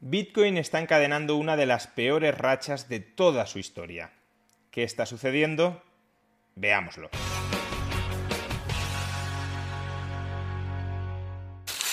[0.00, 4.12] Bitcoin está encadenando una de las peores rachas de toda su historia.
[4.70, 5.82] ¿Qué está sucediendo?
[6.54, 7.10] Veámoslo.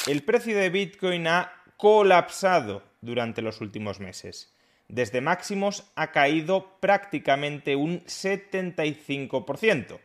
[0.06, 4.54] El precio de Bitcoin ha colapsado durante los últimos meses.
[4.88, 10.00] Desde máximos ha caído prácticamente un 75%.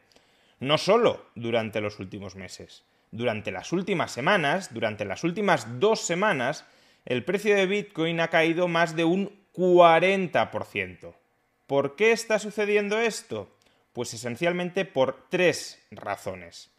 [0.61, 2.83] No solo durante los últimos meses.
[3.11, 6.65] Durante las últimas semanas, durante las últimas dos semanas,
[7.05, 11.15] el precio de Bitcoin ha caído más de un 40%.
[11.67, 13.49] ¿Por qué está sucediendo esto?
[13.93, 16.71] Pues esencialmente por tres razones.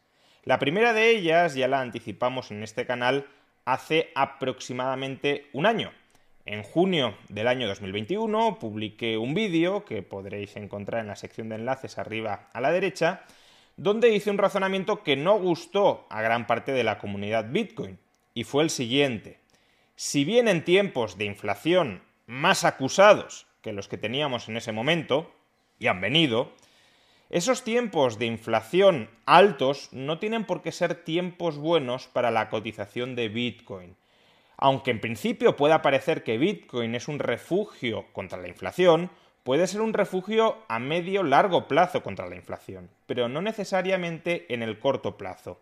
[0.44, 3.28] La primera de ellas, ya la anticipamos en este canal,
[3.66, 5.92] hace aproximadamente un año.
[6.46, 11.56] En junio del año 2021 publiqué un vídeo que podréis encontrar en la sección de
[11.56, 13.24] enlaces arriba a la derecha,
[13.78, 18.00] donde hice un razonamiento que no gustó a gran parte de la comunidad Bitcoin,
[18.34, 19.41] y fue el siguiente.
[20.04, 25.32] Si bien en tiempos de inflación más acusados que los que teníamos en ese momento,
[25.78, 26.54] y han venido,
[27.30, 33.16] esos tiempos de inflación altos no tienen por qué ser tiempos buenos para la cotización
[33.16, 33.96] de Bitcoin.
[34.58, 39.12] Aunque en principio pueda parecer que Bitcoin es un refugio contra la inflación,
[39.44, 44.64] puede ser un refugio a medio largo plazo contra la inflación, pero no necesariamente en
[44.64, 45.62] el corto plazo.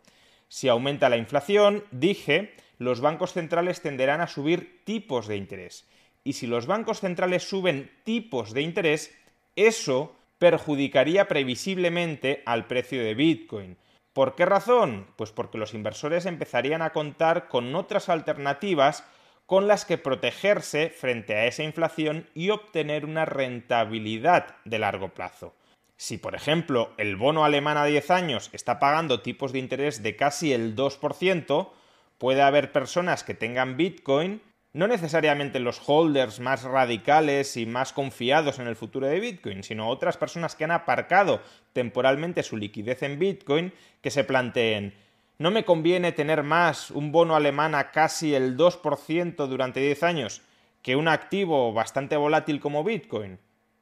[0.49, 5.87] Si aumenta la inflación, dije, los bancos centrales tenderán a subir tipos de interés.
[6.23, 9.15] Y si los bancos centrales suben tipos de interés,
[9.55, 13.77] eso perjudicaría previsiblemente al precio de Bitcoin.
[14.11, 15.07] ¿Por qué razón?
[15.15, 19.05] Pues porque los inversores empezarían a contar con otras alternativas
[19.45, 25.53] con las que protegerse frente a esa inflación y obtener una rentabilidad de largo plazo.
[26.01, 30.15] Si, por ejemplo, el bono alemán a 10 años está pagando tipos de interés de
[30.15, 31.71] casi el 2%,
[32.17, 38.59] puede haber personas que tengan Bitcoin no necesariamente los holders más radicales y más confiados
[38.59, 41.41] en el futuro de Bitcoin, sino otras personas que han aparcado
[41.73, 44.93] temporalmente su liquidez en Bitcoin, que se planteen,
[45.37, 50.43] ¿no me conviene tener más un bono alemán a casi el 2% durante 10 años
[50.81, 53.37] que un activo bastante volátil como Bitcoin?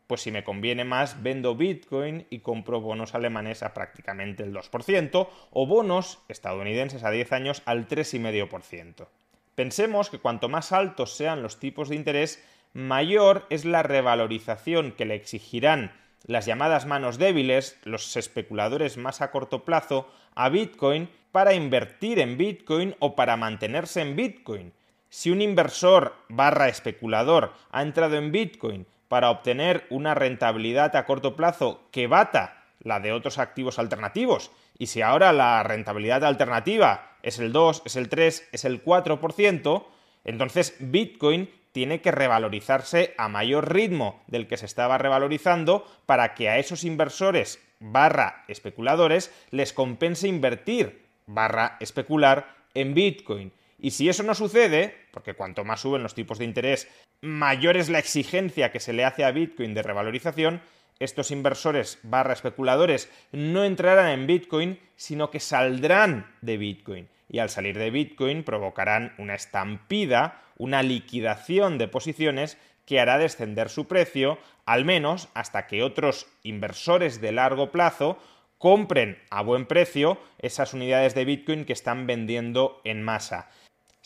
[0.08, 5.28] Pues si me conviene más, vendo Bitcoin y compro bonos alemanes a prácticamente el 2%,
[5.52, 9.08] o bonos estadounidenses a 10 años al 3,5%.
[9.54, 12.42] Pensemos que cuanto más altos sean los tipos de interés,
[12.74, 15.92] mayor es la revalorización que le exigirán
[16.26, 22.38] las llamadas manos débiles, los especuladores más a corto plazo, a Bitcoin para invertir en
[22.38, 24.74] Bitcoin o para mantenerse en Bitcoin.
[25.10, 31.36] Si un inversor barra especulador ha entrado en Bitcoin para obtener una rentabilidad a corto
[31.36, 37.40] plazo que bata la de otros activos alternativos, y si ahora la rentabilidad alternativa es
[37.40, 39.86] el 2, es el 3, es el 4%,
[40.24, 46.50] entonces Bitcoin tiene que revalorizarse a mayor ritmo del que se estaba revalorizando para que
[46.50, 53.54] a esos inversores barra especuladores les compense invertir barra especular en Bitcoin.
[53.80, 56.88] Y si eso no sucede, porque cuanto más suben los tipos de interés,
[57.22, 60.62] mayor es la exigencia que se le hace a Bitcoin de revalorización,
[61.00, 67.08] estos inversores barra especuladores no entrarán en Bitcoin, sino que saldrán de Bitcoin.
[67.30, 73.70] Y al salir de Bitcoin provocarán una estampida, una liquidación de posiciones que hará descender
[73.70, 78.18] su precio, al menos hasta que otros inversores de largo plazo
[78.58, 83.50] compren a buen precio esas unidades de Bitcoin que están vendiendo en masa.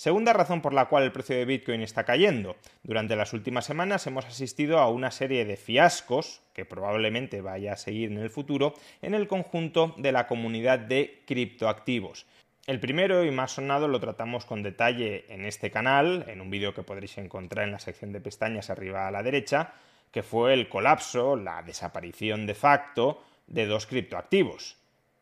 [0.02, 2.56] Segunda razón por la cual el precio de Bitcoin está cayendo.
[2.82, 7.78] Durante las últimas semanas hemos asistido a una serie de fiascos, que probablemente vaya a
[7.78, 12.26] seguir en el futuro, en el conjunto de la comunidad de criptoactivos.
[12.66, 16.74] El primero y más sonado lo tratamos con detalle en este canal, en un vídeo
[16.74, 19.76] que podréis encontrar en la sección de pestañas arriba a la derecha,
[20.12, 24.78] que fue el colapso, la desaparición de facto de dos criptoactivos,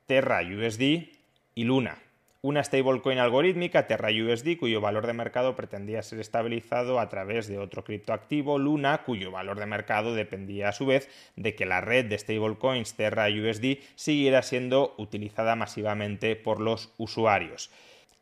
[0.05, 1.09] Terra USD
[1.53, 1.97] y Luna
[2.41, 7.83] una stablecoin algorítmica, TerraUSD, cuyo valor de mercado pretendía ser estabilizado a través de otro
[7.83, 12.17] criptoactivo, Luna, cuyo valor de mercado dependía a su vez de que la red de
[12.17, 17.71] stablecoins TerraUSD siguiera siendo utilizada masivamente por los usuarios.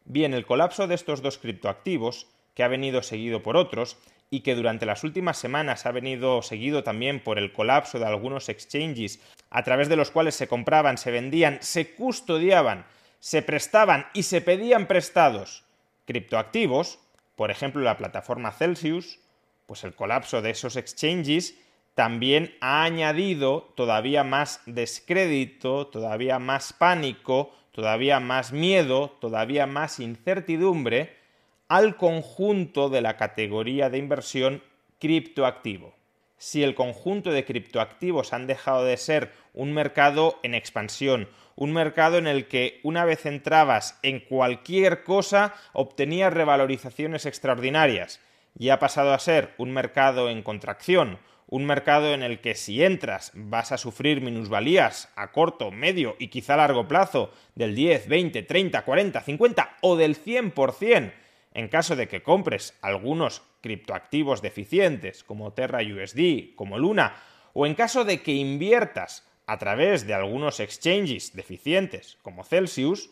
[0.05, 3.97] Bien, el colapso de estos dos criptoactivos, que ha venido seguido por otros,
[4.29, 8.49] y que durante las últimas semanas ha venido seguido también por el colapso de algunos
[8.49, 12.85] exchanges a través de los cuales se compraban, se vendían, se custodiaban,
[13.19, 15.63] se prestaban y se pedían prestados
[16.05, 16.99] criptoactivos,
[17.35, 19.19] por ejemplo la plataforma Celsius,
[19.65, 21.55] pues el colapso de esos exchanges
[21.93, 31.17] también ha añadido todavía más descrédito, todavía más pánico, todavía más miedo, todavía más incertidumbre
[31.67, 34.63] al conjunto de la categoría de inversión
[34.99, 35.93] criptoactivo.
[36.37, 42.19] Si el conjunto de criptoactivos han dejado de ser un mercado en expansión, un mercado
[42.19, 48.21] en el que una vez entrabas en cualquier cosa obtenías revalorizaciones extraordinarias,
[48.57, 52.83] y ha pasado a ser un mercado en contracción, un mercado en el que si
[52.83, 58.43] entras vas a sufrir minusvalías a corto, medio y quizá largo plazo del 10, 20,
[58.43, 61.13] 30, 40, 50 o del 100%,
[61.53, 67.15] en caso de que compres algunos criptoactivos deficientes como Terra USD, como Luna,
[67.53, 73.09] o en caso de que inviertas a través de algunos exchanges deficientes como Celsius,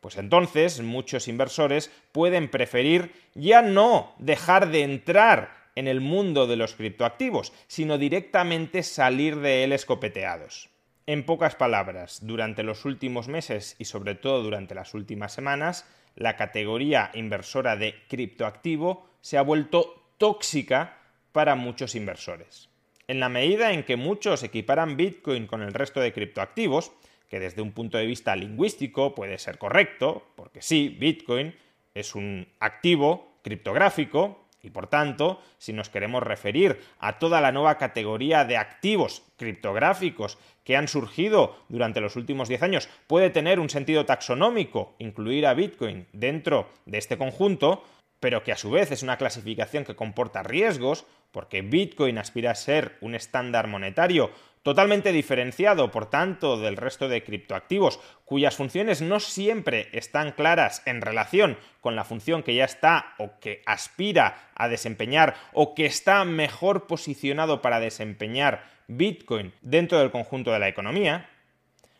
[0.00, 6.56] pues entonces muchos inversores pueden preferir ya no dejar de entrar en el mundo de
[6.56, 10.68] los criptoactivos, sino directamente salir de él escopeteados.
[11.06, 15.86] En pocas palabras, durante los últimos meses y sobre todo durante las últimas semanas,
[16.16, 20.98] la categoría inversora de criptoactivo se ha vuelto tóxica
[21.32, 22.68] para muchos inversores.
[23.08, 26.92] En la medida en que muchos equiparan Bitcoin con el resto de criptoactivos,
[27.28, 31.54] que desde un punto de vista lingüístico puede ser correcto, porque sí, Bitcoin
[31.94, 37.78] es un activo criptográfico, y por tanto, si nos queremos referir a toda la nueva
[37.78, 43.70] categoría de activos criptográficos que han surgido durante los últimos 10 años, puede tener un
[43.70, 47.84] sentido taxonómico incluir a Bitcoin dentro de este conjunto,
[48.20, 52.54] pero que a su vez es una clasificación que comporta riesgos, porque Bitcoin aspira a
[52.54, 54.30] ser un estándar monetario
[54.62, 61.00] totalmente diferenciado, por tanto, del resto de criptoactivos, cuyas funciones no siempre están claras en
[61.00, 66.24] relación con la función que ya está o que aspira a desempeñar o que está
[66.24, 71.30] mejor posicionado para desempeñar Bitcoin dentro del conjunto de la economía,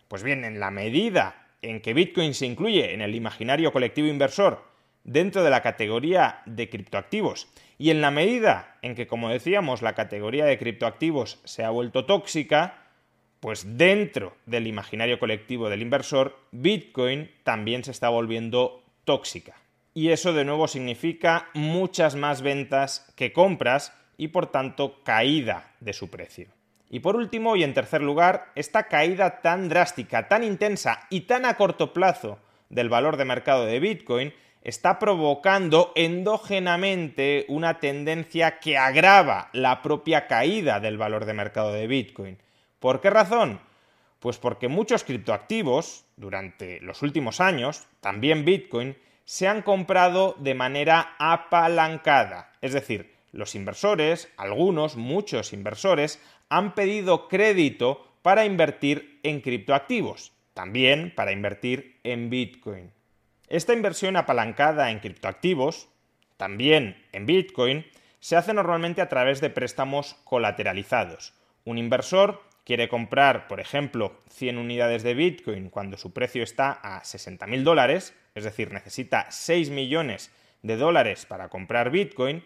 [0.08, 4.67] pues bien, en la medida en que Bitcoin se incluye en el imaginario colectivo inversor
[5.08, 9.94] dentro de la categoría de criptoactivos y en la medida en que, como decíamos, la
[9.94, 12.82] categoría de criptoactivos se ha vuelto tóxica,
[13.40, 19.54] pues dentro del imaginario colectivo del inversor, Bitcoin también se está volviendo tóxica.
[19.94, 25.94] Y eso de nuevo significa muchas más ventas que compras y por tanto caída de
[25.94, 26.48] su precio.
[26.90, 31.46] Y por último y en tercer lugar, esta caída tan drástica, tan intensa y tan
[31.46, 32.38] a corto plazo
[32.68, 34.34] del valor de mercado de Bitcoin
[34.68, 41.86] está provocando endógenamente una tendencia que agrava la propia caída del valor de mercado de
[41.86, 42.36] Bitcoin.
[42.78, 43.60] ¿Por qué razón?
[44.18, 48.94] Pues porque muchos criptoactivos, durante los últimos años, también Bitcoin,
[49.24, 52.52] se han comprado de manera apalancada.
[52.60, 61.14] Es decir, los inversores, algunos, muchos inversores, han pedido crédito para invertir en criptoactivos, también
[61.16, 62.97] para invertir en Bitcoin.
[63.48, 65.88] Esta inversión apalancada en criptoactivos,
[66.36, 67.86] también en Bitcoin,
[68.20, 71.32] se hace normalmente a través de préstamos colateralizados.
[71.64, 77.02] Un inversor quiere comprar, por ejemplo, 100 unidades de Bitcoin cuando su precio está a
[77.02, 80.30] 60.000 dólares, es decir, necesita 6 millones
[80.62, 82.44] de dólares para comprar Bitcoin,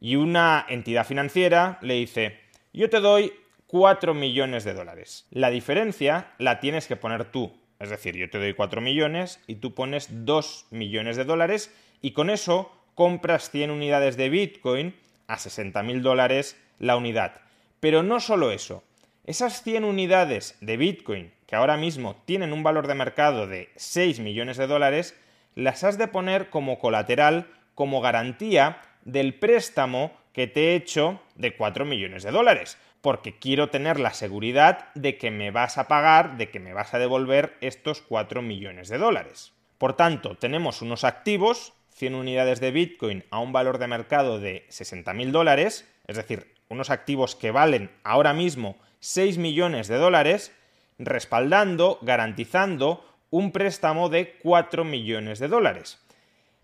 [0.00, 2.40] y una entidad financiera le dice,
[2.72, 3.32] yo te doy
[3.68, 5.26] 4 millones de dólares.
[5.30, 9.56] La diferencia la tienes que poner tú, es decir, yo te doy 4 millones y
[9.56, 14.94] tú pones 2 millones de dólares y con eso compras 100 unidades de Bitcoin
[15.26, 17.40] a 60 mil dólares la unidad.
[17.80, 18.84] Pero no solo eso,
[19.24, 24.20] esas 100 unidades de Bitcoin que ahora mismo tienen un valor de mercado de 6
[24.20, 25.18] millones de dólares,
[25.54, 31.56] las has de poner como colateral, como garantía del préstamo que te he hecho de
[31.56, 36.38] 4 millones de dólares porque quiero tener la seguridad de que me vas a pagar,
[36.38, 39.52] de que me vas a devolver estos 4 millones de dólares.
[39.76, 44.64] Por tanto, tenemos unos activos, 100 unidades de Bitcoin a un valor de mercado de
[44.70, 50.56] 60 mil dólares, es decir, unos activos que valen ahora mismo 6 millones de dólares,
[50.98, 56.00] respaldando, garantizando un préstamo de 4 millones de dólares.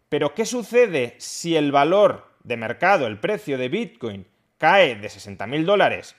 [0.09, 5.47] Pero, ¿qué sucede si el valor de mercado, el precio de Bitcoin, cae de 60
[5.47, 6.17] mil dólares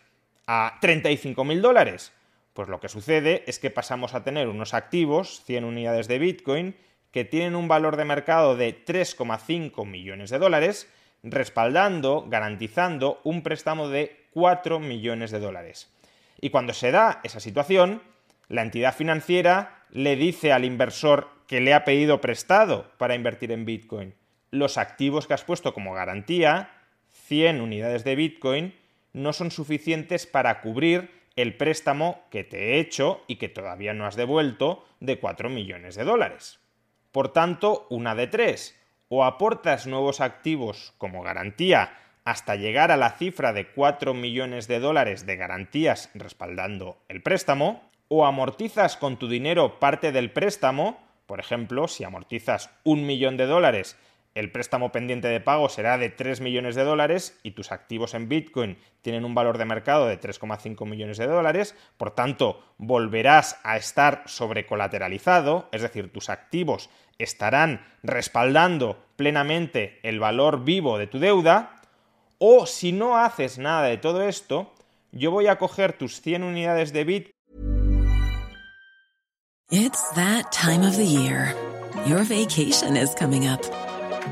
[0.53, 2.11] a 35.000 dólares?
[2.51, 6.75] Pues lo que sucede es que pasamos a tener unos activos, 100 unidades de Bitcoin,
[7.11, 10.89] que tienen un valor de mercado de 3,5 millones de dólares,
[11.23, 15.89] respaldando, garantizando un préstamo de 4 millones de dólares.
[16.41, 18.01] Y cuando se da esa situación,
[18.49, 23.63] la entidad financiera le dice al inversor que le ha pedido prestado para invertir en
[23.63, 24.15] Bitcoin,
[24.49, 26.71] los activos que has puesto como garantía,
[27.27, 28.80] 100 unidades de Bitcoin,
[29.13, 34.05] no son suficientes para cubrir el préstamo que te he hecho y que todavía no
[34.05, 36.59] has devuelto de 4 millones de dólares.
[37.11, 43.11] Por tanto, una de tres, o aportas nuevos activos como garantía hasta llegar a la
[43.11, 49.29] cifra de 4 millones de dólares de garantías respaldando el préstamo, o amortizas con tu
[49.29, 53.97] dinero parte del préstamo, por ejemplo, si amortizas un millón de dólares
[54.33, 58.29] el préstamo pendiente de pago será de 3 millones de dólares y tus activos en
[58.29, 63.77] Bitcoin tienen un valor de mercado de 3,5 millones de dólares, por tanto volverás a
[63.77, 71.75] estar sobrecolateralizado, es decir, tus activos estarán respaldando plenamente el valor vivo de tu deuda,
[72.37, 74.73] o si no haces nada de todo esto,
[75.11, 77.35] yo voy a coger tus 100 unidades de Bitcoin.
[79.69, 81.55] It's that time of the year.
[82.05, 83.61] Your vacation is coming up.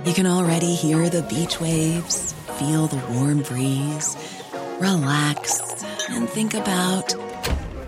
[0.06, 4.16] You can already hear the beach waves, feel the warm breeze,
[4.80, 7.16] relax, and think about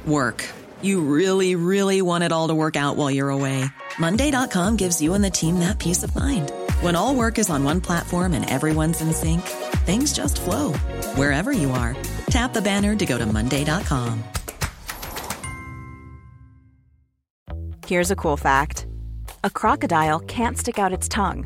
[0.06, 0.48] work.
[0.82, 3.66] You really, really want it all to work out while you're away.
[4.00, 6.52] Monday.com gives you and the team that peace of mind.
[6.82, 9.42] When all work is on one platform and everyone's in sync,
[9.86, 10.74] things just flow
[11.16, 11.96] wherever you are.
[12.28, 14.24] Tap the banner to go to Monday.com.
[17.86, 18.88] Here's a cool fact
[19.44, 21.46] a crocodile can't stick out its tongue.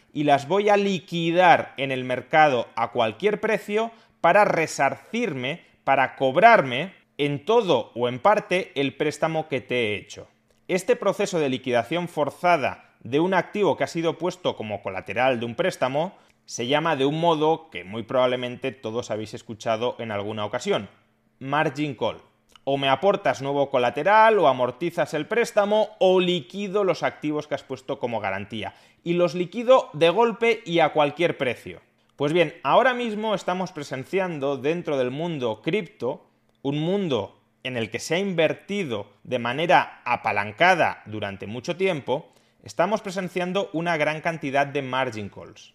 [0.13, 6.93] y las voy a liquidar en el mercado a cualquier precio para resarcirme, para cobrarme
[7.17, 10.27] en todo o en parte el préstamo que te he hecho.
[10.67, 15.45] Este proceso de liquidación forzada de un activo que ha sido puesto como colateral de
[15.45, 16.15] un préstamo
[16.45, 20.89] se llama de un modo que muy probablemente todos habéis escuchado en alguna ocasión,
[21.39, 22.21] margin call
[22.63, 27.63] o me aportas nuevo colateral o amortizas el préstamo o liquido los activos que has
[27.63, 28.73] puesto como garantía.
[29.03, 31.81] Y los liquido de golpe y a cualquier precio.
[32.15, 36.27] Pues bien, ahora mismo estamos presenciando dentro del mundo cripto
[36.61, 42.31] un mundo en el que se ha invertido de manera apalancada durante mucho tiempo,
[42.63, 45.73] estamos presenciando una gran cantidad de margin calls.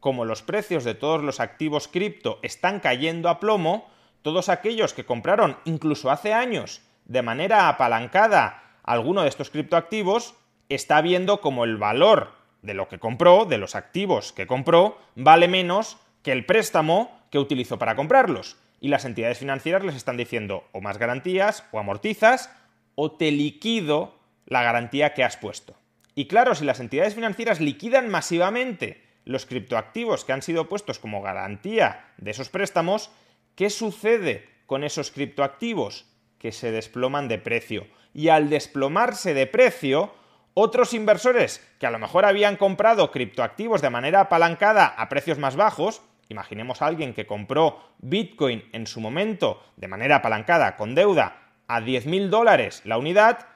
[0.00, 3.88] Como los precios de todos los activos cripto están cayendo a plomo,
[4.28, 10.34] todos aquellos que compraron incluso hace años de manera apalancada alguno de estos criptoactivos,
[10.68, 15.48] está viendo como el valor de lo que compró, de los activos que compró, vale
[15.48, 18.58] menos que el préstamo que utilizó para comprarlos.
[18.82, 22.54] Y las entidades financieras les están diciendo o más garantías, o amortizas,
[22.96, 25.74] o te liquido la garantía que has puesto.
[26.14, 31.22] Y claro, si las entidades financieras liquidan masivamente los criptoactivos que han sido puestos como
[31.22, 33.10] garantía de esos préstamos,
[33.58, 36.06] ¿Qué sucede con esos criptoactivos?
[36.38, 37.88] Que se desploman de precio.
[38.14, 40.14] Y al desplomarse de precio,
[40.54, 45.56] otros inversores que a lo mejor habían comprado criptoactivos de manera apalancada a precios más
[45.56, 51.50] bajos, imaginemos a alguien que compró Bitcoin en su momento de manera apalancada con deuda
[51.66, 53.48] a 10.000 dólares la unidad,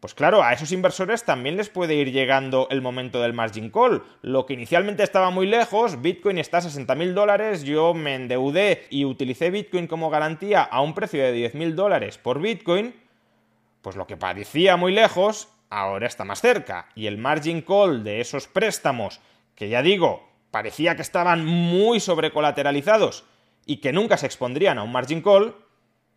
[0.00, 4.04] pues claro, a esos inversores también les puede ir llegando el momento del margin call.
[4.22, 9.04] Lo que inicialmente estaba muy lejos, Bitcoin está a 60.000 dólares, yo me endeudé y
[9.04, 12.94] utilicé Bitcoin como garantía a un precio de 10.000 dólares por Bitcoin,
[13.82, 16.88] pues lo que parecía muy lejos, ahora está más cerca.
[16.94, 19.20] Y el margin call de esos préstamos,
[19.56, 23.24] que ya digo, parecía que estaban muy sobrecolateralizados
[23.66, 25.56] y que nunca se expondrían a un margin call,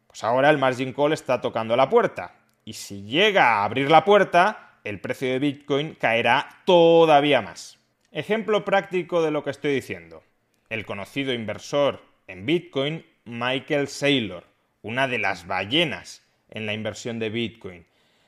[0.05, 4.05] pues ahora el margin call está tocando la puerta y si llega a abrir la
[4.05, 7.79] puerta, el precio de Bitcoin caerá todavía más.
[8.11, 10.23] Ejemplo práctico de lo que estoy diciendo.
[10.69, 14.45] El conocido inversor en Bitcoin, Michael Saylor,
[14.81, 17.85] una de las ballenas en la inversión de Bitcoin.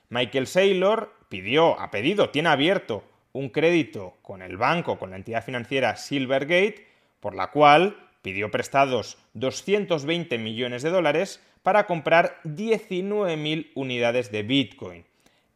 [0.09, 5.43] Michael Saylor pidió, ha pedido, tiene abierto un crédito con el banco, con la entidad
[5.43, 6.87] financiera Silvergate,
[7.19, 15.05] por la cual pidió prestados 220 millones de dólares para comprar 19.000 unidades de Bitcoin.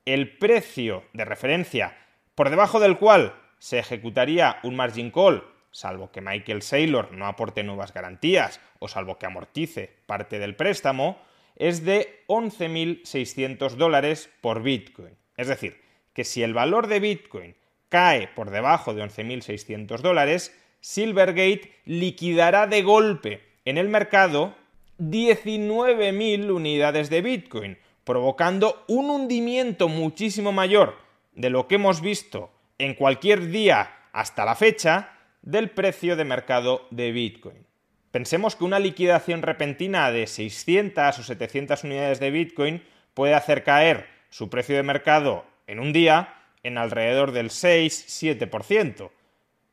[0.05, 1.97] El precio de referencia
[2.35, 7.63] por debajo del cual se ejecutaría un margin call, salvo que Michael Saylor no aporte
[7.63, 11.17] nuevas garantías o salvo que amortice parte del préstamo,
[11.55, 15.17] es de 11.600 dólares por Bitcoin.
[15.37, 15.81] Es decir,
[16.13, 17.55] que si el valor de Bitcoin
[17.89, 24.55] cae por debajo de 11.600 dólares, Silvergate liquidará de golpe en el mercado
[24.99, 30.95] 19.000 unidades de Bitcoin, provocando un hundimiento muchísimo mayor
[31.33, 36.87] de lo que hemos visto en cualquier día hasta la fecha del precio de mercado
[36.89, 37.65] de Bitcoin.
[38.11, 44.07] Pensemos que una liquidación repentina de 600 o 700 unidades de Bitcoin puede hacer caer
[44.29, 49.11] su precio de mercado en un día en alrededor del 6-7%.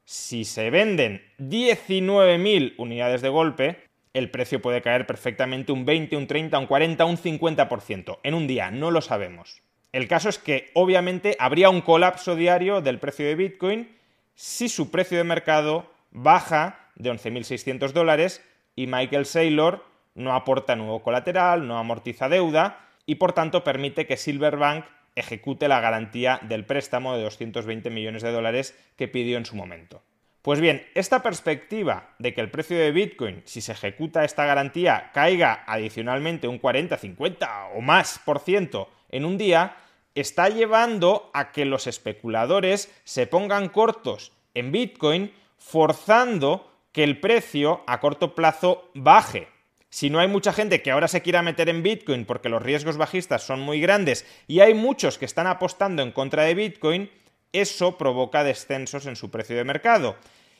[0.05, 3.79] Si se venden 19.000 unidades de golpe,
[4.13, 8.47] el precio puede caer perfectamente un 20, un 30, un 40, un 50% en un
[8.47, 9.63] día, no lo sabemos.
[9.93, 13.97] El caso es que obviamente habría un colapso diario del precio de Bitcoin
[14.35, 18.43] si su precio de mercado baja de 11.600 dólares
[18.77, 19.85] y Michael Saylor
[20.15, 24.85] no aporta nuevo colateral, no amortiza deuda y por tanto permite que Silverbank
[25.17, 30.03] ejecute la garantía del préstamo de 220 millones de dólares que pidió en su momento.
[30.43, 35.11] Pues bien, esta perspectiva de que el precio de Bitcoin, si se ejecuta esta garantía,
[35.15, 39.77] caiga adicionalmente un 40, 50 o más por ciento en un día,
[40.15, 47.83] está llevando a que los especuladores se pongan cortos en Bitcoin, forzando que el precio
[47.87, 49.49] a corto plazo baje
[49.95, 52.97] si no hay mucha gente que ahora se quiera meter en Bitcoin porque los riesgos
[52.97, 57.13] bajistas son muy grandes y hay muchos que están apostando en contra de Bitcoin,
[57.53, 60.17] eso provoca descensos en su precio de mercado.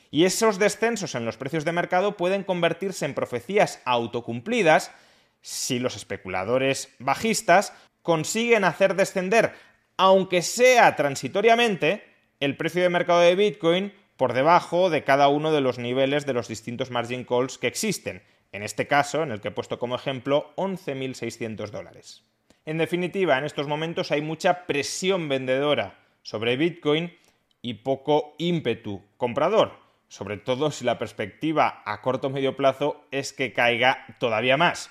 [0.09, 4.93] Y esos descensos en los precios de mercado pueden convertirse en profecías autocumplidas
[5.41, 9.51] si los especuladores bajistas consiguen hacer descender,
[9.97, 12.05] aunque sea transitoriamente,
[12.39, 16.31] el precio de mercado de Bitcoin por debajo de cada uno de los niveles de
[16.31, 18.23] los distintos margin calls que existen
[18.55, 22.23] en este caso, en el que he puesto como ejemplo, 11.600 dólares.
[22.65, 27.15] En definitiva, en estos momentos hay mucha presión vendedora sobre Bitcoin
[27.61, 29.73] y poco ímpetu comprador,
[30.07, 34.89] sobre todo si la perspectiva a corto o medio plazo es que caiga todavía más.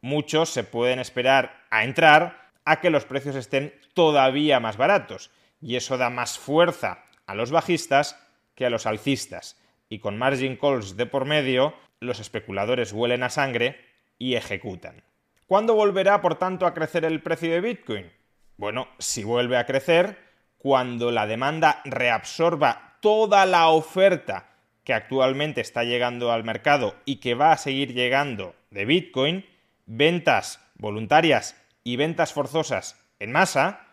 [0.00, 5.76] Muchos se pueden esperar a entrar a que los precios estén todavía más baratos, y
[5.76, 8.18] eso da más fuerza a los bajistas
[8.54, 13.30] que a los alcistas, y con margin calls de por medio, los especuladores huelen a
[13.30, 13.80] sangre
[14.18, 15.02] y ejecutan.
[15.46, 18.10] ¿Cuándo volverá, por tanto, a crecer el precio de Bitcoin?
[18.56, 20.18] Bueno, si vuelve a crecer,
[20.58, 24.48] cuando la demanda reabsorba toda la oferta
[24.82, 29.46] que actualmente está llegando al mercado y que va a seguir llegando de Bitcoin,
[29.84, 33.86] ventas voluntarias y ventas forzosas en masa,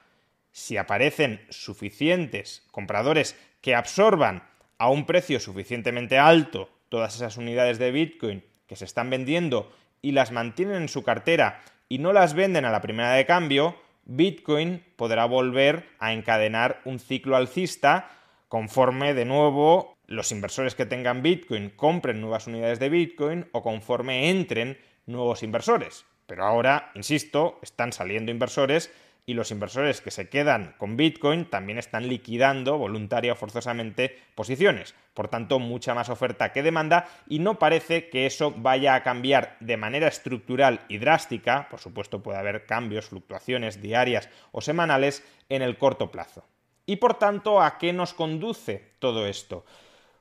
[0.51, 4.43] si aparecen suficientes compradores que absorban
[4.77, 10.12] a un precio suficientemente alto todas esas unidades de Bitcoin que se están vendiendo y
[10.12, 13.75] las mantienen en su cartera y no las venden a la primera de cambio,
[14.06, 18.12] Bitcoin podrá volver a encadenar un ciclo alcista
[18.47, 24.29] conforme de nuevo los inversores que tengan Bitcoin compren nuevas unidades de Bitcoin o conforme
[24.29, 24.77] entren
[25.08, 26.06] nuevos inversores.
[26.27, 28.93] Pero ahora, insisto, están saliendo inversores
[29.25, 34.95] y los inversores que se quedan con Bitcoin también están liquidando voluntaria o forzosamente posiciones.
[35.13, 39.55] Por tanto, mucha más oferta que demanda y no parece que eso vaya a cambiar
[39.62, 41.69] de manera estructural y drástica.
[41.69, 46.45] Por supuesto, puede haber cambios, fluctuaciones diarias o semanales en el corto plazo.
[46.86, 49.63] Y por tanto, ¿a qué nos conduce todo esto?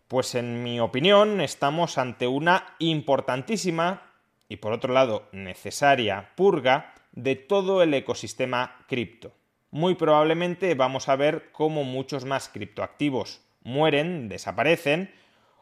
[0.07, 4.13] Pues en mi opinión estamos ante una importantísima
[4.49, 9.33] y por otro lado necesaria purga de todo el ecosistema cripto.
[9.71, 15.15] Muy probablemente vamos a ver cómo muchos más criptoactivos mueren, desaparecen,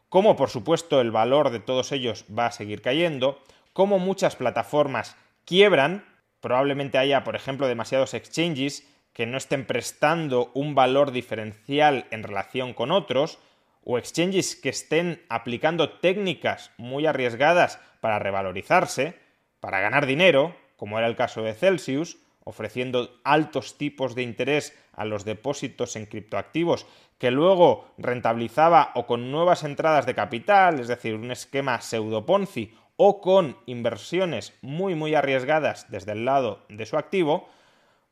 [0.09, 3.39] cómo por supuesto el valor de todos ellos va a seguir cayendo,
[3.73, 6.05] cómo muchas plataformas quiebran,
[6.41, 12.73] probablemente haya, por ejemplo, demasiados exchanges que no estén prestando un valor diferencial en relación
[12.73, 13.39] con otros,
[13.83, 19.15] o exchanges que estén aplicando técnicas muy arriesgadas para revalorizarse,
[19.59, 25.05] para ganar dinero, como era el caso de Celsius, ofreciendo altos tipos de interés a
[25.05, 26.87] los depósitos en criptoactivos,
[27.19, 32.73] que luego rentabilizaba o con nuevas entradas de capital, es decir, un esquema pseudo Ponzi,
[32.95, 37.47] o con inversiones muy muy arriesgadas desde el lado de su activo,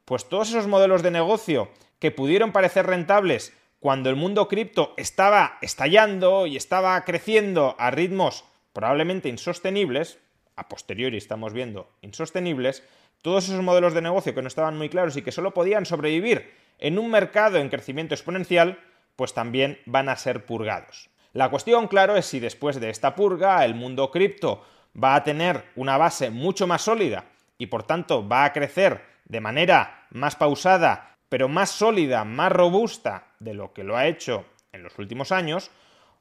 [0.05, 5.57] pues todos esos modelos de negocio que pudieron parecer rentables cuando el mundo cripto estaba
[5.63, 10.19] estallando y estaba creciendo a ritmos probablemente insostenibles,
[10.59, 12.83] a posteriori estamos viendo insostenibles,
[13.21, 16.53] todos esos modelos de negocio que no estaban muy claros y que solo podían sobrevivir
[16.77, 18.79] en un mercado en crecimiento exponencial,
[19.15, 21.09] pues también van a ser purgados.
[21.33, 24.63] La cuestión, claro, es si después de esta purga el mundo cripto
[25.01, 27.25] va a tener una base mucho más sólida
[27.57, 33.27] y por tanto va a crecer de manera más pausada, pero más sólida, más robusta
[33.39, 35.69] de lo que lo ha hecho en los últimos años,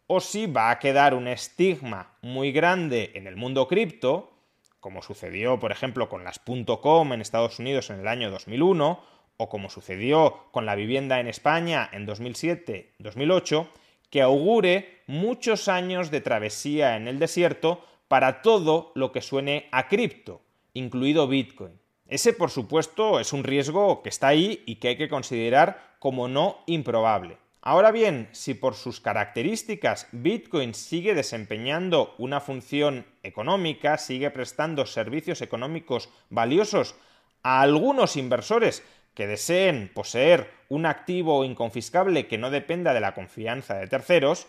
[0.09, 4.33] o si va a quedar un estigma muy grande en el mundo cripto,
[4.81, 9.01] como sucedió, por ejemplo, con las .com en Estados Unidos en el año 2001,
[9.37, 13.69] o como sucedió con la vivienda en España en 2007-2008,
[14.11, 19.89] que augure muchos años de travesía en el desierto para todo lo que suene a
[19.89, 20.41] cripto,
[20.73, 21.79] incluido Bitcoin.
[22.07, 26.29] Ese, por supuesto, es un riesgo que está ahí y que hay que considerar como
[26.29, 27.37] no improbable.
[27.61, 35.43] Ahora bien, si por sus características Bitcoin sigue desempeñando una función económica, sigue prestando servicios
[35.43, 36.95] económicos valiosos
[37.43, 43.75] a algunos inversores que deseen poseer un activo inconfiscable que no dependa de la confianza
[43.75, 44.47] de terceros,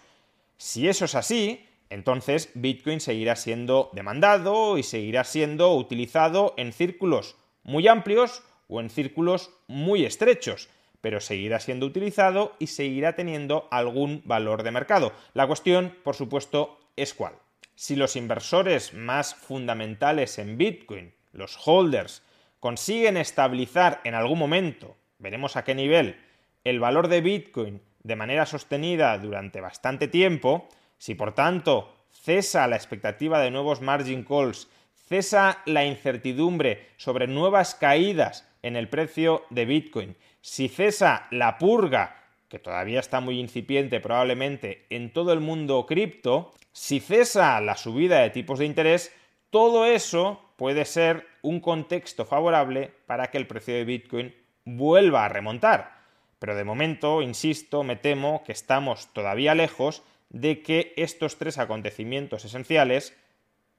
[0.57, 7.35] si eso es así, entonces Bitcoin seguirá siendo demandado y seguirá siendo utilizado en círculos
[7.63, 10.69] muy amplios o en círculos muy estrechos,
[11.01, 15.13] pero seguirá siendo utilizado y seguirá teniendo algún valor de mercado.
[15.33, 17.33] La cuestión, por supuesto, es cuál.
[17.75, 22.23] Si los inversores más fundamentales en Bitcoin, los holders,
[22.59, 26.17] consiguen estabilizar en algún momento, veremos a qué nivel,
[26.63, 32.75] el valor de Bitcoin de manera sostenida durante bastante tiempo, si por tanto cesa la
[32.75, 34.67] expectativa de nuevos margin calls,
[35.07, 42.23] cesa la incertidumbre sobre nuevas caídas en el precio de Bitcoin, si cesa la purga,
[42.47, 48.19] que todavía está muy incipiente probablemente en todo el mundo cripto, si cesa la subida
[48.19, 49.13] de tipos de interés,
[49.49, 55.29] todo eso puede ser un contexto favorable para que el precio de Bitcoin vuelva a
[55.29, 55.99] remontar.
[56.39, 62.45] Pero de momento, insisto, me temo que estamos todavía lejos de que estos tres acontecimientos
[62.45, 63.15] esenciales,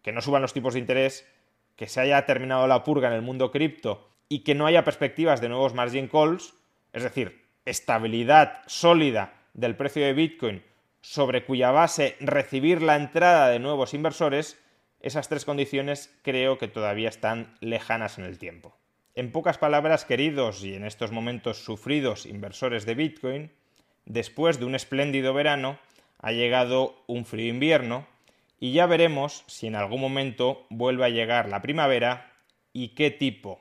[0.03, 1.27] que no suban los tipos de interés,
[1.77, 5.43] que se haya terminado la purga en el mundo cripto y que no haya perspectivas
[5.43, 6.55] de nuevos margin calls,
[6.95, 10.63] es decir, estabilidad sólida del precio de Bitcoin
[11.03, 14.59] sobre cuya base recibir la entrada de nuevos inversores,
[15.01, 18.77] esas tres condiciones creo que todavía están lejanas en el tiempo.
[19.17, 23.51] En pocas palabras, queridos y en estos momentos sufridos inversores de Bitcoin,
[24.05, 25.79] después de un espléndido verano,
[26.19, 28.07] ha llegado un frío invierno
[28.61, 32.31] y ya veremos si en algún momento vuelve a llegar la primavera
[32.73, 33.61] y qué tipo